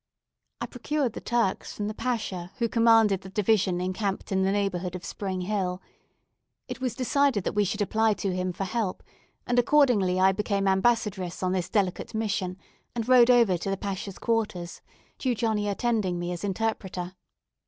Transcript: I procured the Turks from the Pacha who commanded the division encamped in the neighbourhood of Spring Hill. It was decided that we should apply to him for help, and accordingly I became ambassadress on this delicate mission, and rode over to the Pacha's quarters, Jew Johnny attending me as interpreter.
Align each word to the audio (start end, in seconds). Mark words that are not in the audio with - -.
I 0.59 0.65
procured 0.65 1.13
the 1.13 1.21
Turks 1.21 1.73
from 1.75 1.87
the 1.87 1.93
Pacha 1.93 2.51
who 2.57 2.67
commanded 2.67 3.21
the 3.21 3.29
division 3.29 3.79
encamped 3.79 4.31
in 4.31 4.41
the 4.41 4.51
neighbourhood 4.51 4.95
of 4.95 5.05
Spring 5.05 5.41
Hill. 5.41 5.79
It 6.67 6.81
was 6.81 6.95
decided 6.95 7.43
that 7.43 7.53
we 7.53 7.63
should 7.65 7.83
apply 7.83 8.15
to 8.15 8.33
him 8.33 8.51
for 8.51 8.63
help, 8.63 9.03
and 9.45 9.59
accordingly 9.59 10.19
I 10.19 10.31
became 10.31 10.67
ambassadress 10.67 11.43
on 11.43 11.51
this 11.51 11.69
delicate 11.69 12.15
mission, 12.15 12.57
and 12.95 13.07
rode 13.07 13.29
over 13.29 13.59
to 13.59 13.69
the 13.69 13.77
Pacha's 13.77 14.17
quarters, 14.17 14.81
Jew 15.19 15.35
Johnny 15.35 15.69
attending 15.69 16.17
me 16.17 16.31
as 16.31 16.43
interpreter. 16.43 17.13